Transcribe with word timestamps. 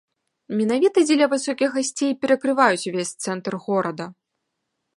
Менавіта 0.59 1.03
дзеля 1.07 1.27
высокіх 1.33 1.69
гасцей 1.79 2.09
і 2.13 2.17
перакрываюць 2.23 2.87
увесь 2.93 3.15
цэнтр 3.27 3.53
горада. 3.67 4.05